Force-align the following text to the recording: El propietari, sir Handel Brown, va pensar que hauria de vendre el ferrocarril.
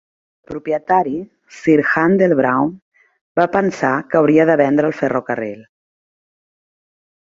El 0.43 0.47
propietari, 0.51 1.19
sir 1.57 1.75
Handel 1.91 2.33
Brown, 2.39 2.71
va 3.41 3.45
pensar 3.59 3.93
que 4.15 4.21
hauria 4.21 4.49
de 4.51 4.57
vendre 4.63 4.91
el 4.93 4.97
ferrocarril. 5.03 5.61